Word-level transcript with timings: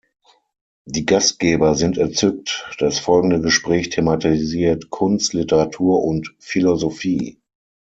Die 0.85 1.05
Gastgeber 1.05 1.75
sind 1.75 1.99
entzückt, 1.99 2.73
das 2.79 2.97
folgende 2.97 3.39
Gespräch 3.39 3.89
thematisiert 3.89 4.89
Kunst, 4.89 5.35
Literatur 5.35 6.03
und 6.03 6.35
Philosophie. 6.39 7.39